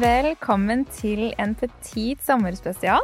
Velkommen 0.00 0.86
til 0.94 1.26
en 1.42 1.50
petit 1.58 2.20
sommerspesial. 2.24 3.02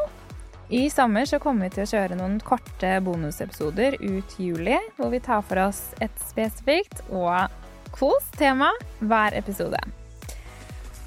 I 0.73 0.87
sommer 0.89 1.27
så 1.29 1.37
kommer 1.43 1.67
vi 1.67 1.75
til 1.75 1.83
å 1.83 1.91
kjøre 1.91 2.17
noen 2.17 2.39
korte 2.41 2.95
bonusepisoder 3.05 3.99
ut 4.01 4.37
juli, 4.41 4.79
hvor 4.97 5.11
vi 5.13 5.21
tar 5.21 5.43
for 5.45 5.61
oss 5.67 5.91
et 6.01 6.15
spesifikt 6.25 7.03
og 7.11 7.53
kos 7.93 8.31
tema 8.39 8.71
hver 9.03 9.37
episode. 9.37 9.83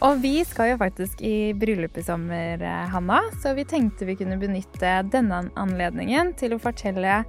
Og 0.06 0.22
vi 0.22 0.36
skal 0.46 0.76
jo 0.76 0.78
faktisk 0.84 1.24
i 1.26 1.56
bryllup 1.58 1.98
i 1.98 2.06
sommer, 2.06 2.62
eh, 2.62 2.86
Hanna, 2.94 3.24
så 3.42 3.56
vi 3.58 3.66
tenkte 3.66 4.06
vi 4.06 4.20
kunne 4.20 4.38
benytte 4.38 4.94
denne 5.10 5.48
anledningen 5.58 6.36
til 6.38 6.54
å 6.54 6.62
fortelle 6.62 7.24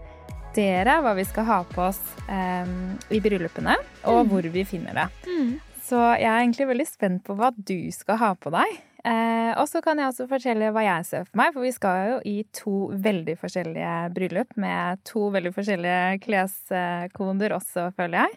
dere 0.53 1.01
hva 1.01 1.17
vi 1.17 1.25
skal 1.25 1.49
ha 1.49 1.63
på 1.65 1.87
oss 1.89 2.03
eh, 2.29 2.77
i 3.09 3.25
bryllupene, 3.25 3.81
og 4.05 4.29
hvor 4.29 4.53
vi 4.53 4.69
finner 4.69 5.01
det. 5.01 5.09
Så 5.91 5.99
jeg 6.21 6.29
er 6.29 6.45
egentlig 6.45 6.69
veldig 6.71 6.87
spent 6.87 7.25
på 7.27 7.35
hva 7.39 7.51
du 7.57 7.91
skal 7.95 8.21
ha 8.21 8.31
på 8.39 8.53
deg. 8.55 8.79
Eh, 9.01 9.51
og 9.57 9.65
så 9.67 9.81
kan 9.83 9.99
jeg 9.99 10.13
også 10.13 10.27
fortelle 10.31 10.69
hva 10.75 10.83
jeg 10.85 11.07
ser 11.09 11.25
for 11.25 11.41
meg, 11.41 11.55
for 11.55 11.65
vi 11.65 11.73
skal 11.75 12.01
jo 12.11 12.17
i 12.29 12.37
to 12.55 12.75
veldig 13.01 13.37
forskjellige 13.41 13.95
bryllup 14.15 14.59
med 14.61 15.01
to 15.09 15.31
veldig 15.35 15.55
forskjellige 15.57 16.21
kleskoder 16.27 17.57
også, 17.57 17.89
føler 17.97 18.27
jeg. 18.27 18.37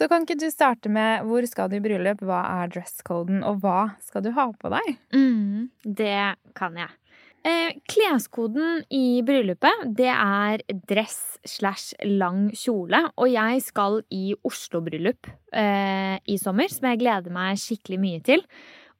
Så 0.00 0.08
kan 0.08 0.24
ikke 0.24 0.38
du 0.40 0.48
starte 0.48 0.90
med 0.90 1.26
hvor 1.28 1.44
skal 1.50 1.68
du 1.70 1.76
i 1.76 1.84
bryllup, 1.84 2.24
hva 2.24 2.40
er 2.62 2.72
dresscoden, 2.72 3.44
og 3.44 3.60
hva 3.62 3.92
skal 4.06 4.24
du 4.24 4.32
ha 4.34 4.48
på 4.56 4.72
deg? 4.72 4.94
Mm, 5.12 5.68
det 5.84 6.16
kan 6.56 6.78
jeg. 6.80 6.94
Eh, 7.40 7.72
kleskoden 7.88 8.82
i 8.92 9.22
bryllupet, 9.24 9.86
det 9.96 10.10
er 10.12 10.60
dress 10.90 11.38
slash 11.48 11.94
lang 12.04 12.50
kjole. 12.52 13.00
Og 13.16 13.30
jeg 13.32 13.62
skal 13.64 14.02
i 14.12 14.34
Oslo-bryllup 14.44 15.30
eh, 15.56 16.18
i 16.20 16.36
sommer, 16.40 16.68
som 16.68 16.90
jeg 16.90 17.00
gleder 17.00 17.32
meg 17.32 17.60
skikkelig 17.62 18.00
mye 18.02 18.20
til. 18.28 18.44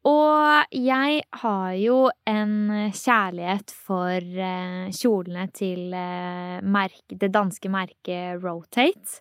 Og 0.08 0.72
jeg 0.72 1.20
har 1.42 1.72
jo 1.77 1.98
en 2.30 2.55
kjærlighet 2.96 3.74
for 3.77 4.16
eh, 4.16 4.88
kjolene 4.96 5.44
til 5.52 5.92
eh, 5.92 6.56
merke, 6.64 7.20
det 7.20 7.28
danske 7.36 7.68
merket 7.68 8.41
Rotate. 8.41 9.20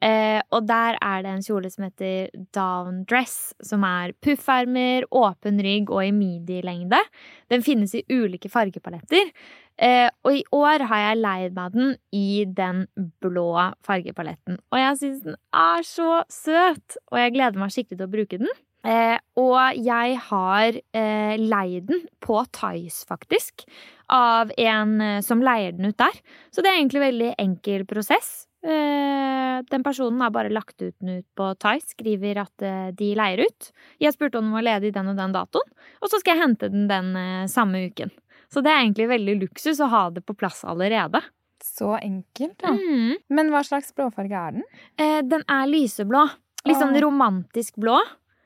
Eh, 0.00 0.40
og 0.54 0.64
der 0.68 0.96
er 1.04 1.24
det 1.24 1.32
en 1.34 1.44
kjole 1.44 1.70
som 1.72 1.84
heter 1.84 2.30
down 2.56 3.02
dress, 3.08 3.52
som 3.64 3.84
er 3.84 4.14
puffermer, 4.24 5.04
åpen 5.12 5.60
rygg 5.64 5.92
og 5.92 6.06
i 6.06 6.14
midi-lengde. 6.16 7.00
Den 7.52 7.64
finnes 7.66 7.92
i 7.98 8.04
ulike 8.08 8.48
fargepaletter. 8.52 9.32
Eh, 9.80 10.08
og 10.24 10.34
i 10.36 10.42
år 10.56 10.86
har 10.88 11.04
jeg 11.04 11.20
leid 11.20 11.54
meg 11.56 11.76
den 11.76 11.94
i 12.16 12.44
den 12.44 12.86
blå 13.22 13.52
fargepaletten. 13.86 14.58
Og 14.72 14.80
jeg 14.80 14.98
syns 15.02 15.22
den 15.28 15.38
er 15.56 15.86
så 15.86 16.24
søt, 16.32 16.98
og 17.12 17.20
jeg 17.20 17.36
gleder 17.36 17.60
meg 17.60 17.72
skikkelig 17.74 18.00
til 18.00 18.08
å 18.08 18.14
bruke 18.16 18.42
den. 18.42 18.52
Eh, 18.80 19.16
og 19.36 19.76
jeg 19.76 20.16
har 20.30 20.76
eh, 20.96 21.34
leid 21.36 21.90
den 21.90 22.06
på 22.24 22.38
Tice, 22.56 23.04
faktisk, 23.08 23.66
av 24.08 24.52
en 24.56 24.94
eh, 25.04 25.18
som 25.24 25.44
leier 25.44 25.76
den 25.76 25.92
ut 25.92 26.00
der. 26.00 26.16
Så 26.48 26.64
det 26.64 26.72
er 26.72 26.80
egentlig 26.80 27.02
en 27.02 27.08
veldig 27.10 27.34
enkel 27.44 27.84
prosess. 27.88 28.30
Eh, 28.60 29.60
den 29.72 29.84
personen 29.84 30.20
har 30.20 30.32
bare 30.34 30.52
lagt 30.52 30.82
ut 30.82 30.94
den 31.00 31.20
ut 31.20 31.26
på 31.36 31.48
Tice, 31.60 31.94
skriver 31.94 32.42
at 32.42 32.64
eh, 32.66 32.90
de 32.96 33.12
leier 33.16 33.44
ut. 33.46 33.70
Jeg 34.02 34.12
spurte 34.16 34.40
om 34.40 34.50
den 34.50 34.56
var 34.56 34.66
ledig 34.66 34.92
den 34.96 35.08
og 35.12 35.16
den 35.16 35.32
datoen, 35.36 35.72
og 36.00 36.12
så 36.12 36.20
skal 36.20 36.36
jeg 36.36 36.44
hente 36.44 36.70
den 36.72 36.88
den 36.90 37.14
eh, 37.16 37.46
samme 37.48 37.86
uken. 37.88 38.12
Så 38.50 38.64
det 38.64 38.72
er 38.72 38.82
egentlig 38.82 39.08
veldig 39.12 39.36
luksus 39.44 39.80
å 39.80 39.88
ha 39.92 40.02
det 40.10 40.24
på 40.26 40.34
plass 40.36 40.64
allerede. 40.68 41.22
Så 41.64 41.92
enkelt, 42.00 42.62
ja. 42.64 42.72
Mm. 42.74 43.16
Men 43.28 43.50
hva 43.52 43.62
slags 43.64 43.92
blåfarge 43.96 44.36
er 44.36 44.56
den? 44.58 44.64
Eh, 44.98 45.20
den 45.24 45.44
er 45.48 45.68
lyseblå. 45.70 46.24
Litt 46.68 46.80
sånn 46.80 46.96
Åh. 46.96 47.02
romantisk 47.04 47.78
blå. 47.80 47.98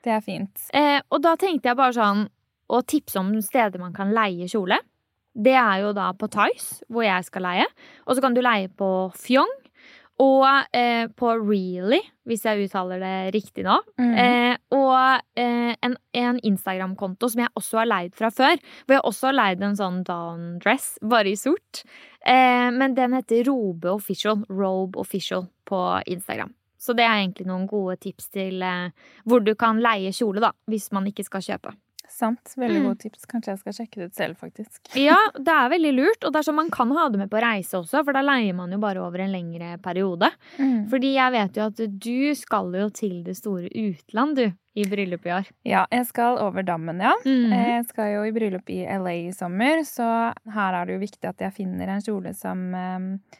Det 0.05 0.13
er 0.13 0.21
fint. 0.23 0.67
Eh, 0.75 0.99
og 1.09 1.23
da 1.25 1.33
tenkte 1.39 1.71
jeg 1.71 1.79
bare 1.79 1.95
sånn 1.95 2.27
å 2.71 2.81
tipse 2.85 3.19
om 3.19 3.33
steder 3.43 3.81
man 3.81 3.95
kan 3.95 4.13
leie 4.15 4.47
kjole. 4.51 4.77
Det 5.35 5.55
er 5.57 5.81
jo 5.83 5.91
da 5.95 6.11
på 6.15 6.29
Tice, 6.31 6.85
hvor 6.87 7.03
jeg 7.03 7.27
skal 7.27 7.43
leie. 7.43 7.65
Og 8.05 8.15
så 8.15 8.23
kan 8.23 8.35
du 8.35 8.43
leie 8.45 8.69
på 8.71 8.89
Fjong. 9.19 9.51
Og 10.23 10.75
eh, 10.75 11.09
på 11.11 11.31
Really, 11.41 11.99
hvis 12.23 12.45
jeg 12.47 12.69
uttaler 12.69 13.01
det 13.03 13.15
riktig 13.35 13.65
nå. 13.67 13.75
Mm. 13.99 14.13
Eh, 14.15 14.53
og 14.77 15.39
eh, 15.39 15.73
en, 15.83 15.97
en 16.15 16.39
Instagram-konto 16.39 17.27
som 17.33 17.43
jeg 17.43 17.51
også 17.59 17.81
har 17.81 17.89
leid 17.89 18.15
fra 18.15 18.31
før. 18.31 18.55
Hvor 18.85 18.95
jeg 18.95 19.05
også 19.11 19.29
har 19.29 19.37
leid 19.41 19.65
en 19.67 19.75
sånn 19.75 20.03
down 20.07 20.45
dress, 20.63 20.93
bare 21.03 21.33
i 21.33 21.39
sort. 21.39 21.83
Eh, 22.23 22.69
men 22.71 22.95
den 22.95 23.17
heter 23.17 23.43
Robe 23.49 23.91
Official. 23.91 24.45
Robe 24.47 25.03
Official 25.03 25.49
på 25.67 25.81
Instagram. 26.07 26.55
Så 26.79 26.93
det 26.95 27.03
er 27.03 27.17
egentlig 27.17 27.47
noen 27.49 27.65
gode 27.67 27.97
tips 28.03 28.29
til 28.35 28.63
eh, 28.63 28.93
hvor 29.25 29.43
du 29.43 29.51
kan 29.59 29.81
leie 29.83 30.13
kjole, 30.15 30.43
da, 30.43 30.53
hvis 30.71 30.91
man 30.95 31.11
ikke 31.11 31.25
skal 31.27 31.43
kjøpe. 31.43 31.75
Sant. 32.09 32.53
Veldig 32.57 32.81
Mm. 32.81 32.85
gode 32.89 32.99
tips. 33.05 33.25
Kanskje 33.25 33.53
jeg 33.53 33.59
skal 33.59 33.73
sjekke 33.73 33.95
det 34.01 34.05
ut 34.11 34.15
selv, 34.15 34.37
faktisk. 34.37 34.79
Ja, 35.07 35.17
det 35.37 35.51
er 35.55 35.69
veldig 35.69 35.93
lurt. 35.95 36.23
Og 36.25 36.31
det 36.33 36.39
er 36.41 36.47
sånn 36.49 36.55
man 36.59 36.69
kan 36.73 36.91
ha 36.95 37.07
det 37.09 37.19
med 37.19 37.29
på 37.31 37.41
reise 37.41 37.77
også, 37.79 38.03
for 38.05 38.13
da 38.13 38.21
leier 38.21 38.53
man 38.55 38.71
jo 38.71 38.77
bare 38.81 39.01
over 39.03 39.19
en 39.25 39.31
lengre 39.33 39.77
periode. 39.81 40.29
Mm. 40.59 40.89
Fordi 40.91 41.13
jeg 41.15 41.31
vet 41.35 41.55
jo 41.59 41.65
at 41.69 41.81
du 41.99 42.35
skal 42.35 42.71
jo 42.73 42.89
til 42.89 43.23
det 43.23 43.35
store 43.37 43.69
utland, 43.71 44.35
du, 44.35 44.51
i 44.75 44.83
bryllup 44.91 45.25
i 45.25 45.31
år. 45.31 45.47
Ja, 45.63 45.85
jeg 45.91 46.05
skal 46.09 46.37
over 46.43 46.61
dammen, 46.67 46.99
ja. 46.99 47.13
Mm. 47.25 47.49
Jeg 47.55 47.85
skal 47.87 48.13
jo 48.13 48.23
i 48.27 48.31
bryllup 48.35 48.69
i 48.69 48.81
LA 48.85 49.13
i 49.29 49.31
sommer, 49.31 49.83
så 49.87 50.33
her 50.51 50.73
er 50.81 50.85
det 50.89 50.97
jo 50.97 51.03
viktig 51.05 51.29
at 51.29 51.39
jeg 51.45 51.53
finner 51.55 51.87
en 51.95 52.03
kjole 52.03 52.33
som 52.35 52.65
eh, 52.75 53.39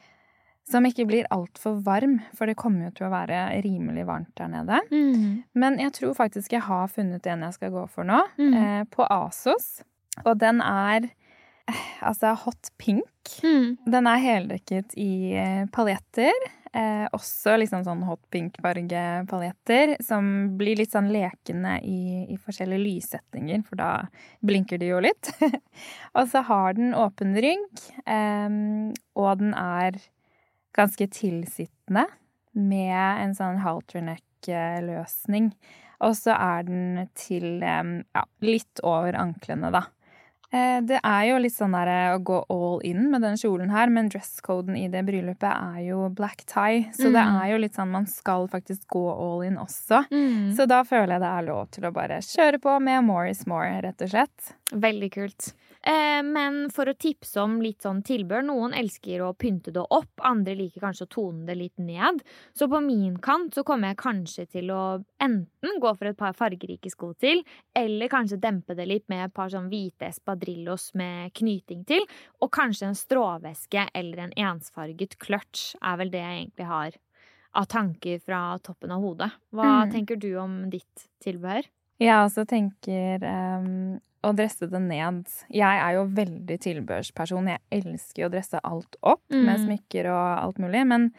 som 0.66 0.86
ikke 0.88 1.06
blir 1.06 1.28
altfor 1.30 1.76
varm, 1.86 2.16
for 2.34 2.46
det 2.50 2.56
kommer 2.58 2.88
jo 2.88 2.94
til 2.98 3.06
å 3.06 3.12
være 3.12 3.44
rimelig 3.62 4.06
varmt 4.08 4.32
der 4.38 4.48
nede. 4.50 4.80
Mm. 4.90 5.44
Men 5.54 5.78
jeg 5.78 5.92
tror 6.00 6.16
faktisk 6.18 6.52
jeg 6.56 6.64
har 6.66 6.88
funnet 6.90 7.26
en 7.30 7.44
jeg 7.46 7.54
skal 7.54 7.70
gå 7.70 7.84
for 7.88 8.04
nå, 8.08 8.22
Mm. 8.38 8.54
eh, 8.54 8.84
på 8.90 9.06
Asos. 9.06 9.82
Og 10.24 10.38
den 10.38 10.60
er 10.60 11.06
eh, 11.68 11.86
altså 12.02 12.34
hot 12.34 12.70
pink. 12.78 13.06
Mm. 13.42 13.76
Den 13.86 14.06
er 14.10 14.18
heldekket 14.22 14.94
i 14.98 15.34
eh, 15.38 15.66
paljetter. 15.70 16.32
Eh, 16.76 17.06
også 17.14 17.54
liksom 17.62 17.84
sånn 17.86 18.02
hot 18.04 18.20
pink-fargepaljetter, 18.34 19.96
som 20.04 20.56
blir 20.58 20.76
litt 20.76 20.92
sånn 20.92 21.08
lekende 21.14 21.78
i, 21.86 22.26
i 22.32 22.36
forskjellige 22.36 22.82
lyssettinger, 22.82 23.62
for 23.66 23.78
da 23.80 23.90
blinker 24.44 24.78
de 24.82 24.90
jo 24.90 25.00
litt. 25.04 25.30
og 26.16 26.28
så 26.28 26.42
har 26.48 26.76
den 26.76 26.92
åpen 26.96 27.32
rygg, 27.38 27.80
eh, 28.04 28.92
og 29.16 29.38
den 29.40 29.54
er 29.56 29.96
ganske 30.76 31.08
tilsittende 31.10 32.06
med 32.56 33.22
en 33.24 33.34
sånn 33.36 33.58
halterneck-løsning. 34.46 35.50
Og 36.04 36.12
så 36.18 36.34
er 36.36 36.62
den 36.68 37.06
til 37.16 37.60
ja, 37.64 38.24
litt 38.44 38.80
over 38.84 39.16
anklene, 39.16 39.70
da. 39.72 39.84
Eh, 40.52 40.80
Det 40.86 41.00
er 41.02 41.22
jo 41.30 41.38
litt 41.42 41.54
sånn 41.56 41.72
der 41.74 41.88
eh, 41.90 42.14
å 42.14 42.20
gå 42.22 42.36
all 42.52 42.80
in 42.86 43.08
med 43.10 43.22
den 43.24 43.34
kjolen 43.40 43.70
her, 43.72 43.88
men 43.90 44.08
dresscoden 44.12 44.76
i 44.78 44.86
det 44.92 45.02
bryllupet 45.08 45.48
er 45.50 45.80
jo 45.88 46.08
black 46.14 46.44
tie, 46.46 46.84
så 46.94 47.08
det 47.10 47.24
Mm. 47.24 47.40
er 47.42 47.48
jo 47.50 47.58
litt 47.64 47.74
sånn 47.74 47.90
man 47.90 48.06
skal 48.06 48.46
faktisk 48.48 48.86
gå 48.92 49.02
all 49.10 49.42
in 49.42 49.56
også. 49.56 50.04
Mm. 50.12 50.54
Så 50.54 50.68
da 50.68 50.82
føler 50.84 51.16
jeg 51.16 51.20
det 51.24 51.32
er 51.32 51.42
lov 51.48 51.70
til 51.70 51.84
å 51.88 51.92
bare 51.92 52.20
kjøre 52.22 52.60
på 52.62 52.80
med 52.80 53.04
more 53.04 53.30
is 53.30 53.44
more, 53.46 53.80
rett 53.82 54.00
og 54.02 54.08
slett. 54.12 54.52
Veldig 54.72 55.10
kult. 55.12 55.52
Eh, 55.86 56.18
men 56.26 56.64
for 56.74 56.90
å 56.90 56.96
tipse 56.98 57.38
om 57.38 57.60
litt 57.62 57.84
sånn 57.84 58.00
tilbør 58.02 58.42
Noen 58.48 58.72
elsker 58.74 59.22
å 59.22 59.28
pynte 59.38 59.70
det 59.70 59.84
opp, 59.94 60.10
andre 60.26 60.56
liker 60.58 60.82
kanskje 60.82 61.06
å 61.06 61.10
tone 61.14 61.44
det 61.46 61.54
litt 61.60 61.78
ned. 61.78 62.24
Så 62.58 62.66
på 62.72 62.80
min 62.82 63.20
kant 63.22 63.54
så 63.54 63.62
kommer 63.66 63.92
jeg 63.92 64.00
kanskje 64.00 64.46
til 64.56 64.72
å 64.74 64.80
enten 65.22 65.78
gå 65.82 65.92
for 65.94 66.10
et 66.10 66.18
par 66.18 66.34
fargerike 66.34 66.90
sko 66.90 67.12
til, 67.22 67.44
eller 67.78 68.10
kanskje 68.10 68.40
dempe 68.42 68.74
det 68.74 68.88
litt 68.90 69.06
med 69.12 69.28
et 69.28 69.34
par 69.36 69.52
sånn 69.52 69.70
hvite 69.70 70.08
espadrillos 70.10 70.88
med 70.98 71.30
knyting 71.38 71.84
til, 71.86 72.02
og 72.42 72.50
kanskje 72.56 72.90
en 72.90 72.98
stråveske 72.98 73.86
eller 73.94 74.24
en 74.26 74.34
ensfarget 74.48 75.14
clutch 75.22 75.76
er 75.80 76.00
vel 76.02 76.10
det 76.10 76.24
jeg 76.24 76.40
egentlig 76.40 76.66
har 76.72 76.98
av 77.56 77.70
tanker 77.72 78.18
fra 78.20 78.40
toppen 78.58 78.90
av 78.92 79.00
hodet. 79.06 79.30
Hva 79.54 79.86
Mm. 79.86 79.92
tenker 79.94 80.18
du 80.18 80.34
om 80.36 80.68
ditt 80.68 81.06
tilbehør? 81.22 81.62
Jeg 81.98 82.12
også 82.12 82.44
tenker 82.44 83.22
ehm, 83.24 84.00
å 84.24 84.32
dresse 84.36 84.66
det 84.70 84.80
ned. 84.80 85.26
Jeg 85.52 85.80
er 85.82 85.92
jo 85.98 86.06
veldig 86.16 86.56
tilbørsperson. 86.64 87.48
Jeg 87.52 87.60
elsker 87.82 88.26
å 88.26 88.30
dresse 88.32 88.60
alt 88.64 88.96
opp 89.02 89.22
med 89.30 89.58
Mm. 89.58 89.66
smykker 89.66 90.06
og 90.10 90.42
alt 90.44 90.58
mulig. 90.58 90.86
Men 90.86 91.12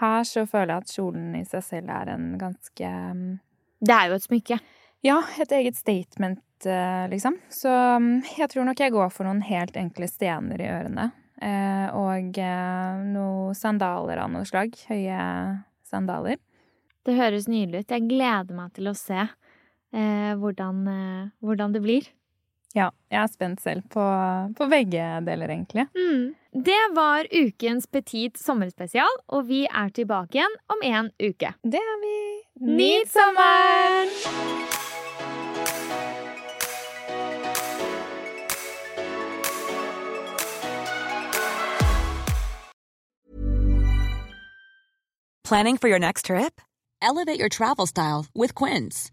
her 0.00 0.22
så 0.24 0.46
føler 0.46 0.74
jeg 0.74 0.82
at 0.84 0.94
kjolen 0.94 1.34
i 1.36 1.44
seg 1.44 1.62
selv 1.62 1.90
er 1.90 2.08
en 2.14 2.38
ganske 2.38 2.88
mm, 3.14 3.38
Det 3.84 3.92
er 3.94 4.08
jo 4.08 4.14
et 4.14 4.22
smykke. 4.28 4.60
Ja, 5.04 5.20
et 5.38 5.52
eget 5.52 5.76
statement, 5.76 6.40
eh, 6.64 7.06
liksom. 7.08 7.36
Så 7.50 7.68
mm, 7.68 8.24
jeg 8.38 8.48
tror 8.48 8.64
nok 8.64 8.78
jeg 8.80 8.92
går 8.92 9.10
for 9.12 9.24
noen 9.28 9.42
helt 9.42 9.76
enkle 9.76 10.08
stener 10.08 10.60
i 10.60 10.70
ørene. 10.70 11.12
Eh, 11.42 11.88
og 11.92 12.38
eh, 12.38 13.04
noen 13.12 13.54
sandaler 13.54 14.18
av 14.18 14.30
noe 14.32 14.44
slag. 14.48 14.72
Høye 14.88 15.62
sandaler. 15.84 16.38
Det 17.04 17.14
høres 17.14 17.46
nydelig 17.46 17.84
ut. 17.84 17.92
Jeg 17.92 18.08
gleder 18.08 18.54
meg 18.56 18.72
til 18.74 18.88
å 18.88 18.94
se 18.96 19.20
eh, 19.20 20.32
hvordan, 20.40 20.80
eh, 20.88 21.28
hvordan 21.44 21.72
det 21.76 21.82
blir. 21.84 22.08
Ja, 22.76 22.90
jeg 23.08 23.22
er 23.22 23.28
spent 23.32 23.62
selv 23.64 23.86
på, 23.88 24.04
på 24.58 24.66
begge 24.68 25.04
deler, 25.24 25.48
egentlig. 25.48 25.86
Mm. 25.96 26.34
Det 26.52 26.82
var 26.96 27.24
ukens 27.32 27.86
Petit 27.86 28.36
sommerspesial, 28.38 29.16
og 29.32 29.48
vi 29.48 29.64
er 29.64 29.88
tilbake 29.96 30.36
igjen 30.36 30.58
om 30.68 30.84
en 30.84 31.08
uke. 31.16 31.54
Det 31.64 31.80
er 31.80 31.96
vi. 32.04 32.18
Nyt 32.60 33.08
sommeren! 33.08 34.12
Planning 45.44 45.78
for 45.78 45.88
your 45.88 46.00
next 46.00 46.26
trip? 46.26 46.60
Elevate 47.00 47.38
your 47.38 47.48
travel 47.48 47.86
style 47.86 48.26
with 48.34 48.52
Quince. 48.54 49.12